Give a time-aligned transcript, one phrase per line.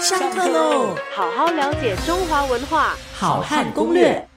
[0.00, 0.96] 上课喽！
[1.14, 4.28] 好好了解中华文化，好汉攻略。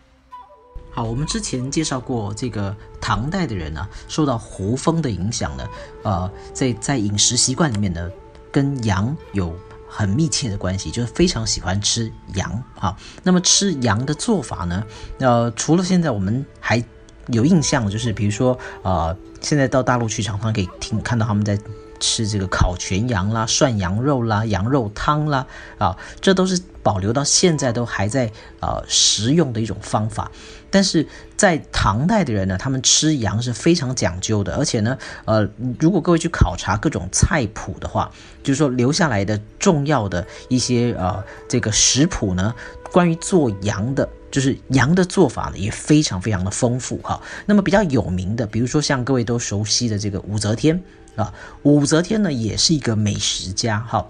[0.91, 5.67] 好，我们之前介绍过，这个唐代的人呢，受到胡风的影响呢，
[6.04, 8.09] 呃，在在饮食习惯里面呢，
[8.51, 9.51] 跟羊有
[9.89, 12.96] 很密切的关系，就是非常喜欢吃羊啊。
[13.24, 14.84] 那么吃羊的做法呢，
[15.20, 16.82] 呃，除了现在我们还
[17.28, 21.60] 有印象，就是比如说，呃，现在到大陆去常常可以听看到他们在。
[22.00, 25.46] 吃这个烤全羊啦、涮羊肉啦、羊肉汤啦，
[25.77, 30.32] 啊，这都是保留到现在都还在呃食用的一种方法。
[30.70, 35.47] 但是在唐代的人呢，他们吃羊是非常讲究的，而且呢，呃，
[35.80, 38.11] 如果各位去考察各种菜谱的话，
[38.44, 42.53] 就是说留下来的重要的一些呃这个食谱呢，
[42.92, 47.22] 关于做羊的，就是羊的做法呢，也非常非常的丰富哈。
[47.45, 50.84] 那么比较有名的，比如说像各位都熟悉的这个武则天。
[51.17, 54.08] 啊，武则天呢也是一个美食家，哈，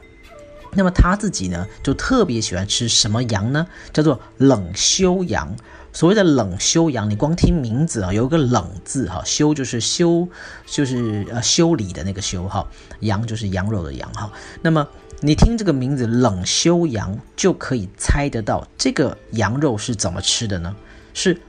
[0.73, 3.65] 那么他自己呢就特别喜欢吃什么羊呢？
[3.91, 5.55] 叫做冷修羊。
[5.93, 10.27] 所谓的冷修羊，你光听名字啊，有一个冷字哈，修就是修，
[10.67, 12.67] 就是呃修理的那个修哈，
[12.99, 14.31] 羊就是羊肉的羊哈。
[14.61, 14.87] 那么
[15.21, 20.75] 你听这个名字冷修羊，就可以猜得到这个羊肉是怎么吃的呢？
[21.15, 21.41] 是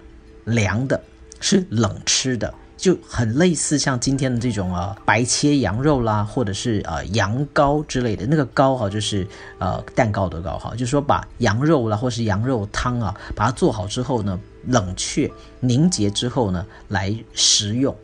[0.44, 1.02] 凉的，
[1.40, 2.54] 是冷吃的。
[2.78, 9.26] 就很类似像今天的这种啊白切羊肉啦，或者是呃羊羔之类的，那个羔哈就是
[9.58, 17.94] 呃蛋糕的糕哈，就是说把羊肉啦或是羊肉汤啊，把它做好之后呢，冷却凝结之后呢来食用。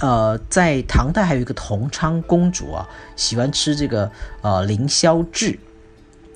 [0.00, 4.10] 呃，在唐代还有一个同昌公主啊，喜欢吃这个
[4.40, 5.58] 呃凌霄炙，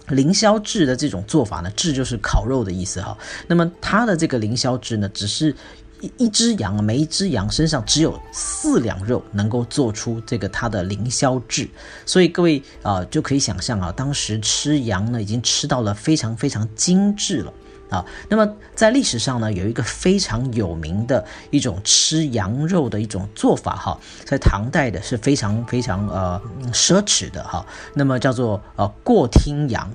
[0.09, 3.17] 凌霄炙的这种做法呢，炙就是烤肉的意思哈。
[3.47, 5.57] 那么它的这个凌霄炙呢，只是。
[6.01, 11.69] 一一只羊，每一只羊身上只有四两肉，能够做出这个它的凌霄炙，
[12.05, 17.53] 所以各位啊就可以想象啊，当时吃羊呢已经吃到了非常非常精致了
[17.89, 18.05] 啊。
[18.29, 26.41] 那么在历史上呢，有一个非常有名的一种吃羊肉的一种做法哈，在唐代的是非常非常呃
[26.73, 27.65] 奢侈的哈，
[27.95, 29.91] 那么叫做呃过厅羊。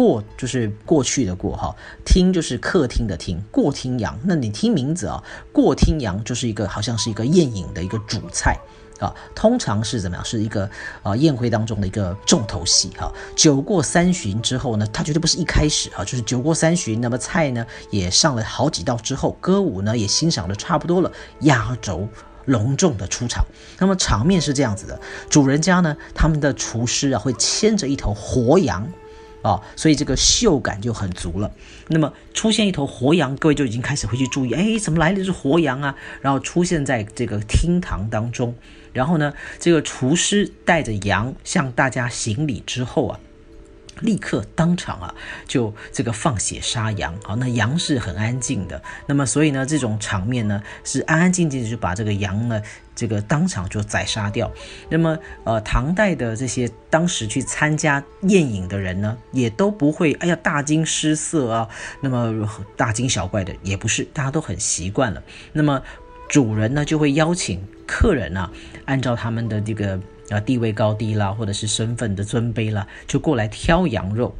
[0.00, 4.18] 过就是过去的过哈，厅就是客厅的厅，过厅羊。
[4.24, 5.22] 那你听名字啊，
[5.52, 8.58] 过厅羊就是一个好像是一个宴饮的一个主菜
[8.98, 10.24] 啊，通常是怎么样？
[10.24, 10.66] 是一个
[11.02, 13.12] 啊宴会当中的一个重头戏哈。
[13.36, 22.08] 酒过三巡之后呢，它绝对不是一开始啊，就是酒过三巡，那么菜呢也上了好几道之后，歌舞呢也欣赏的差不多了，压轴
[22.46, 23.44] 隆重的出场。
[23.78, 28.90] 那么场面是这样子的，主人家呢，他们的厨师啊会牵着一头活羊。
[29.42, 31.50] 啊，所以这个嗅感就很足了。
[31.88, 35.94] 那么出现一头活羊，各位就已经开始会去注意，哎，怎么来的是活羊啊？
[36.20, 38.54] 然后出现在这个厅堂当中，
[38.92, 43.20] 然后呢，这个厨师带着羊向大家行礼之后啊。
[44.00, 45.14] 立刻当场啊，
[45.46, 52.62] 就这个放血杀羊，好，那羊是很安静的，那么所以呢，这种场面呢是安安静静的就把这个羊呢，
[52.94, 54.50] 这个当场就宰杀掉。
[54.88, 61.68] 那么呃，唐代的这些当时去参加宴饮的人呢，也都不会哎呀大惊失色啊，
[62.00, 65.22] 那么大惊小怪的也不是，大家都很习惯了。
[65.52, 65.82] 那么
[66.28, 68.50] 主人呢就会邀请客人啊，
[68.86, 70.00] 按照他们的这个。
[70.30, 74.34] 啊，地位高低啦，或者是身份的尊卑啦，就过来挑羊肉，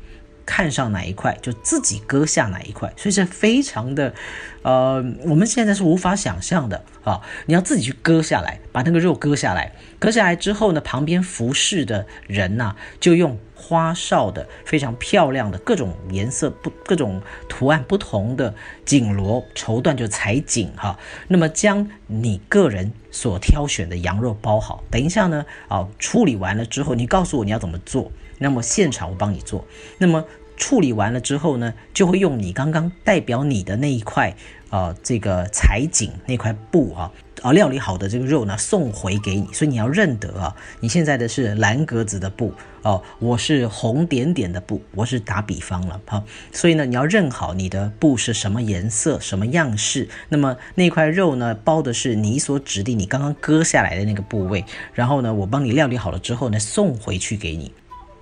[0.47, 4.15] 看上哪一块就自己割下哪一块，所以是非常的，
[4.63, 7.21] 呃，我们现在是无法想象的啊！
[7.47, 13.39] 你要自己去割下来，把那个肉割下来，割下来之后呢，旁边服侍的人呐，就用。
[13.63, 18.55] 花哨的非常漂亮的各种颜色不各种图案不同的
[18.87, 29.65] 锦罗绸缎就裁锦哈，那么将你个人所挑选的羊肉包好，等一下呢啊处理完了之后，你告诉我你要怎么做，那么现场我帮你做，
[29.99, 30.25] 那么
[30.61, 34.37] 处理完了之后呢，就会用你刚刚代表你的那一块
[34.69, 37.11] 啊这个裁锦那块布啊。
[37.43, 40.55] 啊，料理好的这个肉呢，送回给你，所以你要认得啊。
[40.81, 46.23] 你现在的是蓝格子的布哦，我是红点点的布，我是打比方了哈。
[46.53, 50.07] 所以呢，你要认好你的布是什么颜色、什么样式。
[50.29, 54.67] 那么那块肉呢，包的是你所指定、你刚刚割下来的那个部位。
[54.93, 57.73] 然后呢，我帮你料理好了之后呢，送回去给你。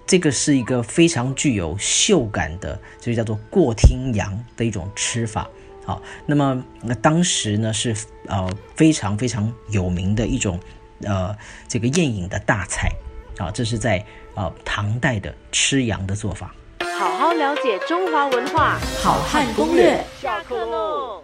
[0.09, 5.47] 这个是一个非常具有嗅感的，就叫做过厅羊的一种吃法。
[5.85, 7.95] 好，那么那当时呢是
[8.27, 10.59] 呃非常非常有名的一种
[11.03, 11.37] 呃
[11.69, 12.91] 这个宴饮的大菜
[13.37, 14.03] 啊，这是在
[14.35, 16.55] 呃唐代的吃羊的做法。
[16.99, 20.03] 好好了解中华文化，好汉攻略。
[20.21, 21.23] 下课喽。